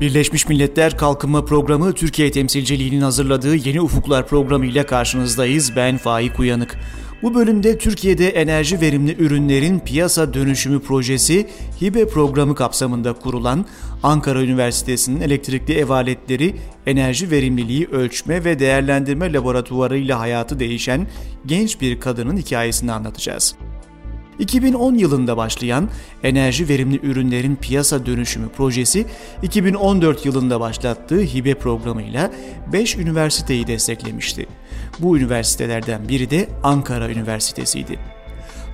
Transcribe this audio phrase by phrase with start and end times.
[0.00, 5.76] Birleşmiş Milletler Kalkınma Programı Türkiye temsilciliğinin hazırladığı Yeni Ufuklar programı ile karşınızdayız.
[5.76, 6.78] Ben Faik Uyanık.
[7.22, 11.46] Bu bölümde Türkiye'de enerji verimli ürünlerin piyasa dönüşümü projesi
[11.80, 13.66] HİBE programı kapsamında kurulan
[14.02, 16.54] Ankara Üniversitesi'nin elektrikli ev aletleri
[16.86, 21.06] enerji verimliliği ölçme ve değerlendirme laboratuvarı hayatı değişen
[21.46, 23.56] genç bir kadının hikayesini anlatacağız.
[24.38, 25.88] 2010 yılında başlayan
[26.22, 29.06] enerji verimli ürünlerin piyasa dönüşümü projesi
[29.42, 32.30] 2014 yılında başlattığı hibe programıyla
[32.72, 34.46] 5 üniversiteyi desteklemişti.
[34.98, 37.98] Bu üniversitelerden biri de Ankara Üniversitesi'ydi.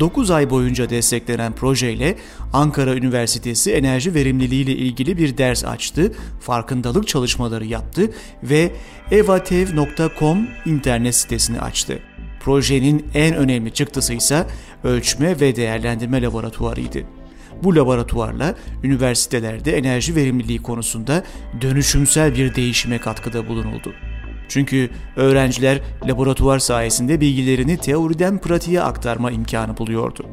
[0.00, 2.16] 9 ay boyunca desteklenen projeyle
[2.52, 8.10] Ankara Üniversitesi enerji verimliliği ile ilgili bir ders açtı, farkındalık çalışmaları yaptı
[8.42, 8.72] ve
[9.10, 11.98] evatev.com internet sitesini açtı.
[12.46, 14.46] Projenin en önemli çıktısı ise
[14.84, 16.98] ölçme ve değerlendirme laboratuvarıydı.
[17.62, 21.22] Bu laboratuvarla üniversitelerde enerji verimliliği konusunda
[21.60, 23.92] dönüşümsel bir değişime katkıda bulunuldu.
[24.48, 30.26] Çünkü öğrenciler laboratuvar sayesinde bilgilerini teoriden pratiğe aktarma imkanı buluyordu.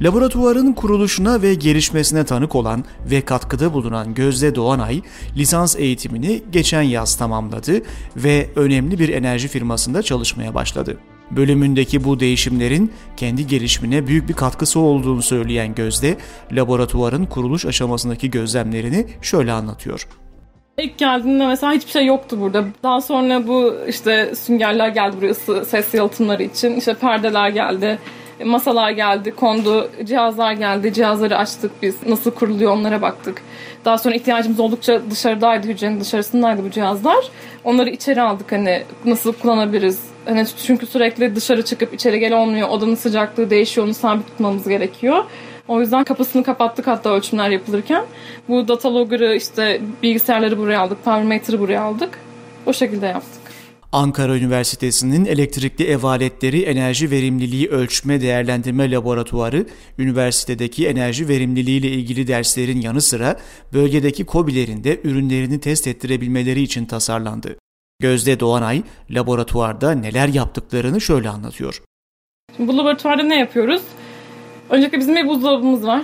[0.00, 5.02] Laboratuvarın kuruluşuna ve gelişmesine tanık olan ve katkıda bulunan Gözde Doğanay,
[5.36, 7.82] lisans eğitimini geçen yaz tamamladı
[8.16, 10.98] ve önemli bir enerji firmasında çalışmaya başladı.
[11.36, 16.16] Bölümündeki bu değişimlerin kendi gelişimine büyük bir katkısı olduğunu söyleyen Gözde,
[16.52, 20.08] laboratuvarın kuruluş aşamasındaki gözlemlerini şöyle anlatıyor.
[20.78, 22.64] İlk geldiğinde mesela hiçbir şey yoktu burada.
[22.82, 26.76] Daha sonra bu işte süngerler geldi buraya ısı, ses yalıtımları için.
[26.76, 27.98] İşte perdeler geldi,
[28.44, 30.92] masalar geldi, kondu, cihazlar geldi.
[30.92, 32.06] Cihazları açtık biz.
[32.06, 33.42] Nasıl kuruluyor onlara baktık.
[33.84, 37.28] Daha sonra ihtiyacımız oldukça dışarıdaydı, hücrenin dışarısındaydı bu cihazlar.
[37.64, 40.00] Onları içeri aldık hani nasıl kullanabiliriz.
[40.24, 42.68] Hani çünkü sürekli dışarı çıkıp içeri gel olmuyor.
[42.68, 45.24] Odanın sıcaklığı değişiyor, onu sabit tutmamız gerekiyor.
[45.68, 48.04] O yüzden kapısını kapattık hatta ölçümler yapılırken.
[48.48, 52.18] Bu data logger'ı işte bilgisayarları buraya aldık, power meter'ı buraya aldık.
[52.66, 53.41] O şekilde yaptık.
[53.92, 59.66] Ankara Üniversitesi'nin elektrikli ev aletleri enerji verimliliği ölçme değerlendirme laboratuvarı,
[59.98, 63.36] üniversitedeki enerji verimliliği ile ilgili derslerin yanı sıra
[63.72, 67.56] bölgedeki KOBİ'lerin de ürünlerini test ettirebilmeleri için tasarlandı.
[68.00, 71.82] Gözde Doğanay, laboratuvarda neler yaptıklarını şöyle anlatıyor.
[72.58, 73.82] Bu laboratuvarda ne yapıyoruz?
[74.70, 76.02] Öncelikle bizim bir buzdolabımız var.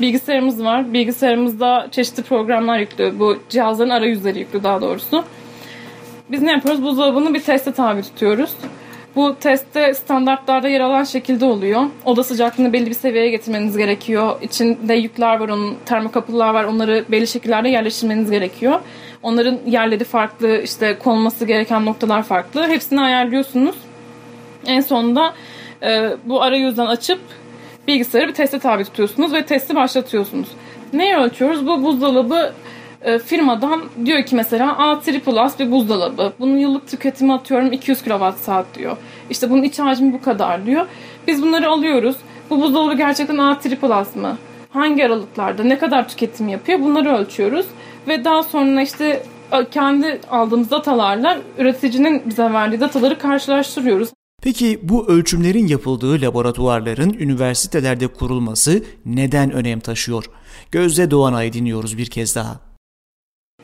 [0.00, 0.92] Bilgisayarımız var.
[0.92, 3.18] Bilgisayarımızda çeşitli programlar yüklü.
[3.18, 5.24] Bu cihazların arayüzleri yüklü daha doğrusu.
[6.30, 6.82] Biz ne yapıyoruz?
[6.82, 8.50] Buzdolabını bir teste tabi tutuyoruz.
[9.16, 11.82] Bu testte standartlarda yer alan şekilde oluyor.
[12.04, 14.42] Oda sıcaklığını belli bir seviyeye getirmeniz gerekiyor.
[14.42, 16.64] İçinde yükler var, onun termokapılar var.
[16.64, 18.80] Onları belli şekillerde yerleştirmeniz gerekiyor.
[19.22, 22.68] Onların yerleri farklı, işte konulması gereken noktalar farklı.
[22.68, 23.76] Hepsini ayarlıyorsunuz.
[24.66, 25.34] En sonunda
[25.82, 27.20] e, bu arayüzden açıp
[27.88, 30.48] bilgisayarı bir teste tabi tutuyorsunuz ve testi başlatıyorsunuz.
[30.92, 31.66] Neyi ölçüyoruz?
[31.66, 32.52] Bu buzdolabı
[33.02, 36.32] e, firmadan diyor ki mesela A Plus bir buzdolabı.
[36.40, 38.96] Bunun yıllık tüketimi atıyorum 200 kWh diyor.
[39.30, 40.86] İşte bunun iç hacmi bu kadar diyor.
[41.26, 42.16] Biz bunları alıyoruz.
[42.50, 44.38] Bu buzdolabı gerçekten A Plus mı?
[44.70, 46.80] Hangi aralıklarda ne kadar tüketim yapıyor?
[46.80, 47.66] Bunları ölçüyoruz.
[48.08, 49.22] Ve daha sonra işte
[49.70, 54.08] kendi aldığımız datalarla üreticinin bize verdiği dataları karşılaştırıyoruz.
[54.42, 60.24] Peki bu ölçümlerin yapıldığı laboratuvarların üniversitelerde kurulması neden önem taşıyor?
[60.70, 62.67] Gözde Doğanay'ı dinliyoruz bir kez daha.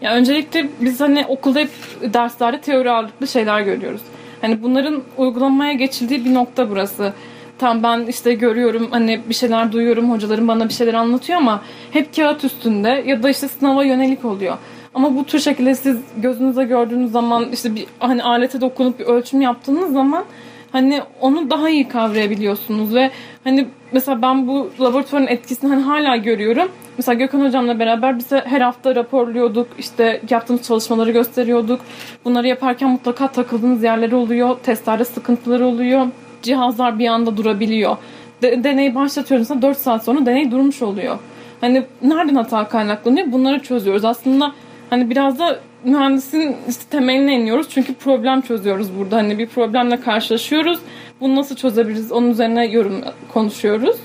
[0.04, 1.70] Ya öncelikle biz hani okulda hep
[2.03, 4.00] derslerde teori ağırlıklı şeyler görüyoruz.
[4.41, 7.12] Hani bunların uygulamaya geçildiği bir nokta burası.
[7.59, 12.16] Tam ben işte görüyorum hani bir şeyler duyuyorum hocalarım bana bir şeyler anlatıyor ama hep
[12.16, 14.56] kağıt üstünde ya da işte sınava yönelik oluyor.
[14.94, 19.41] Ama bu tür şekilde siz gözünüze gördüğünüz zaman işte bir hani alete dokunup bir ölçüm
[19.41, 20.25] yaptığınız zaman
[20.72, 23.10] hani onu daha iyi kavrayabiliyorsunuz ve
[23.44, 26.69] hani mesela ben bu laboratuvarın etkisini hani hala görüyorum.
[26.99, 29.69] Mesela Gökhan hocamla beraber bize her hafta raporluyorduk.
[29.78, 31.81] işte yaptığımız çalışmaları gösteriyorduk.
[32.25, 34.56] Bunları yaparken mutlaka takıldığınız yerleri oluyor.
[34.62, 36.06] Testlerde sıkıntıları oluyor.
[36.43, 37.97] Cihazlar bir anda durabiliyor.
[38.43, 39.63] De, deneyi başlatıyoruz.
[39.63, 41.18] 4 saat sonra deney durmuş oluyor.
[41.60, 43.33] Hani nereden hata kaynaklanıyor?
[43.33, 44.04] Bunları çözüyoruz.
[44.04, 44.53] Aslında
[44.91, 47.66] hani biraz da mühendisin işte temeline iniyoruz.
[47.71, 49.16] Çünkü problem çözüyoruz burada.
[49.16, 50.78] Hani bir problemle karşılaşıyoruz.
[51.21, 52.13] Bunu nasıl çözebiliriz?
[52.13, 53.01] Onun üzerine yorum
[53.33, 53.97] konuşuyoruz.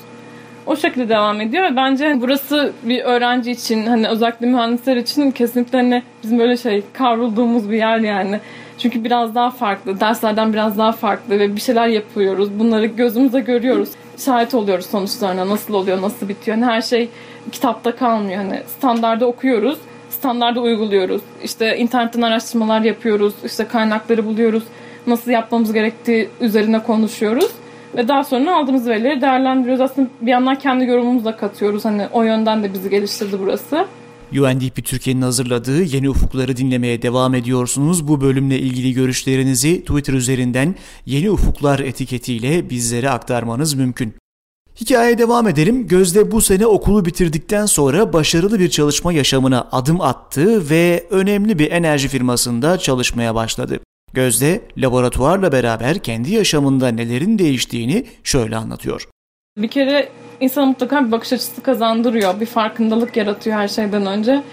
[0.70, 5.78] O şekilde devam ediyor ve bence burası bir öğrenci için hani özellikle mühendisler için kesinlikle
[5.78, 8.40] hani bizim böyle şey kavrulduğumuz bir yer yani.
[8.78, 12.60] Çünkü biraz daha farklı, derslerden biraz daha farklı ve bir şeyler yapıyoruz.
[12.60, 13.90] Bunları gözümüzde görüyoruz.
[14.18, 16.58] Şahit oluyoruz sonuçlarına nasıl oluyor, nasıl bitiyor.
[16.58, 17.10] Yani her şey
[17.52, 18.38] kitapta kalmıyor.
[18.38, 19.78] Hani standarda okuyoruz,
[20.10, 21.22] standarda uyguluyoruz.
[21.44, 24.64] İşte internetten araştırmalar yapıyoruz, işte kaynakları buluyoruz.
[25.08, 27.52] Nasıl yapmamız gerektiği üzerine konuşuyoruz.
[27.98, 29.82] Ve daha sonra aldığımız verileri değerlendiriyoruz.
[29.82, 31.86] Aslında bir yandan kendi yorumumuzu da katıyoruz.
[31.86, 33.88] Hani o yönden de bizi geliştirdi burası.
[34.32, 38.08] UNDP Türkiye'nin hazırladığı Yeni Ufukları dinlemeye devam ediyorsunuz.
[38.08, 40.76] Bu bölümle ilgili görüşlerinizi Twitter üzerinden
[41.06, 44.14] Yeni Ufuklar etiketiyle bizlere aktarmanız mümkün.
[44.82, 45.88] Hikayeye devam edelim.
[45.88, 51.72] Gözde bu sene okulu bitirdikten sonra başarılı bir çalışma yaşamına adım attı ve önemli bir
[51.72, 53.80] enerji firmasında çalışmaya başladı.
[54.14, 59.08] Gözde laboratuvarla beraber kendi yaşamında nelerin değiştiğini şöyle anlatıyor.
[59.58, 60.10] Bir kere
[60.40, 62.40] insana mutlaka bir bakış açısı kazandırıyor.
[62.40, 64.44] Bir farkındalık yaratıyor her şeyden önce.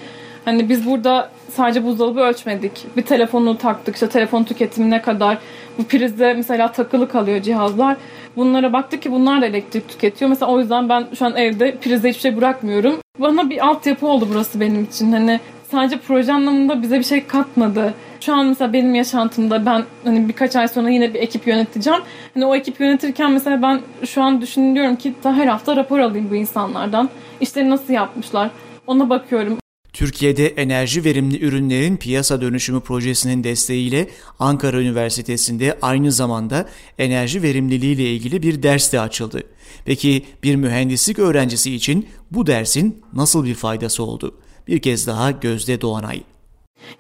[0.45, 2.73] Hani biz burada sadece buzdolabı ölçmedik.
[2.97, 3.95] Bir telefonu taktık.
[3.95, 5.39] İşte telefon tüketimi ne kadar.
[5.79, 7.97] Bu prizde mesela takılı kalıyor cihazlar.
[8.37, 10.29] Bunlara baktık ki bunlar da elektrik tüketiyor.
[10.29, 12.97] Mesela o yüzden ben şu an evde prizde hiçbir şey bırakmıyorum.
[13.21, 15.13] Bana bir altyapı oldu burası benim için.
[15.13, 17.95] Hani sadece proje anlamında bize bir şey katmadı.
[18.21, 22.01] Şu an mesela benim yaşantımda ben hani birkaç ay sonra yine bir ekip yöneteceğim.
[22.35, 26.37] Hani o ekip yönetirken mesela ben şu an düşünüyorum ki her hafta rapor alayım bu
[26.37, 27.11] insanlardan.
[27.41, 28.51] İşleri nasıl yapmışlar
[28.87, 29.59] ona bakıyorum.
[29.93, 34.09] Türkiye'de enerji verimli ürünlerin piyasa dönüşümü projesinin desteğiyle
[34.39, 39.43] Ankara Üniversitesi'nde aynı zamanda enerji verimliliği ile ilgili bir ders de açıldı.
[39.85, 44.35] Peki bir mühendislik öğrencisi için bu dersin nasıl bir faydası oldu?
[44.67, 46.23] Bir kez daha Gözde Doğanay.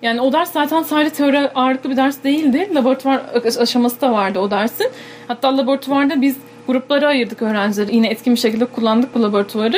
[0.03, 2.71] Yani o ders zaten sadece teori ağırlıklı bir ders değildi.
[2.75, 3.23] Laboratuvar
[3.61, 4.87] aşaması da vardı o dersin.
[5.29, 6.37] Hatta laboratuvarda biz
[6.67, 7.95] gruplara ayırdık öğrencileri.
[7.95, 9.77] Yine etkin bir şekilde kullandık bu laboratuvarı.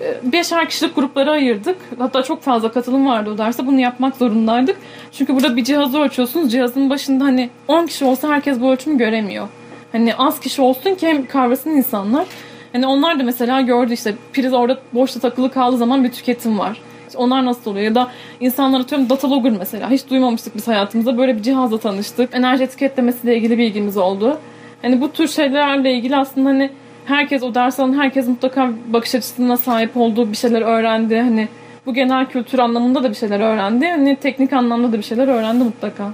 [0.00, 1.76] Ee, beşer kişilik gruplara ayırdık.
[1.98, 3.66] Hatta çok fazla katılım vardı o derste.
[3.66, 4.76] Bunu yapmak zorundaydık.
[5.12, 6.52] Çünkü burada bir cihazı ölçüyorsunuz.
[6.52, 9.48] Cihazın başında hani 10 kişi olsa herkes bu ölçümü göremiyor.
[9.92, 12.26] Hani az kişi olsun ki hem kavrasın insanlar.
[12.72, 16.80] Hani onlar da mesela gördü işte priz orada boşta takılı kaldığı zaman bir tüketim var.
[17.16, 17.84] Onlar nasıl oluyor?
[17.84, 18.08] Ya da
[18.40, 19.90] insanlar atıyorum datalogger mesela.
[19.90, 21.18] Hiç duymamıştık biz hayatımızda.
[21.18, 22.34] Böyle bir cihazla tanıştık.
[22.34, 24.38] Enerji etiketlemesiyle ilgili bilgimiz oldu.
[24.82, 26.70] Hani bu tür şeylerle ilgili aslında hani
[27.04, 31.20] herkes o ders alan herkes mutlaka bakış açısına sahip olduğu bir şeyler öğrendi.
[31.20, 31.48] Hani
[31.86, 33.86] bu genel kültür anlamında da bir şeyler öğrendi.
[33.86, 36.12] Hani teknik anlamda da bir şeyler öğrendi mutlaka.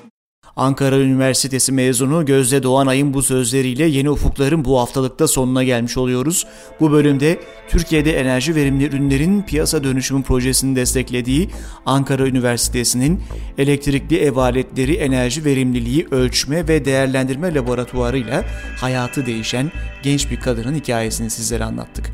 [0.56, 6.47] Ankara Üniversitesi mezunu Gözde Doğanay'ın bu sözleriyle Yeni Ufukların bu haftalıkta sonuna gelmiş oluyoruz.
[6.81, 11.50] Bu bölümde Türkiye'de enerji verimli ürünlerin piyasa dönüşümü projesini desteklediği
[11.87, 13.23] Ankara Üniversitesi'nin
[13.58, 18.44] elektrikli ev aletleri enerji verimliliği ölçme ve değerlendirme laboratuvarıyla
[18.81, 22.12] hayatı değişen genç bir kadının hikayesini sizlere anlattık.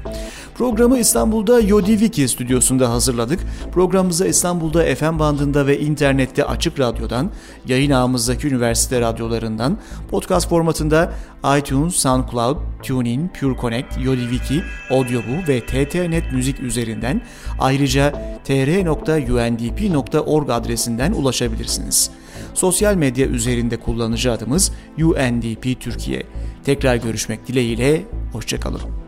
[0.54, 3.40] Programı İstanbul'da Yodiviki stüdyosunda hazırladık.
[3.72, 7.31] Programımıza İstanbul'da FM bandında ve internette açık radyodan,
[7.66, 9.78] yayın ağımızdaki üniversite radyolarından,
[10.10, 11.12] podcast formatında
[11.58, 17.22] iTunes, SoundCloud, TuneIn, Pure Connect, Yodiviki, Audioboo ve TTNet Müzik üzerinden
[17.58, 18.12] ayrıca
[18.44, 19.31] tr.undp.org
[20.50, 22.10] adresinden ulaşabilirsiniz.
[22.54, 26.22] Sosyal medya üzerinde kullanıcı adımız UNDP Türkiye.
[26.64, 28.02] Tekrar görüşmek dileğiyle,
[28.32, 29.01] hoşçakalın.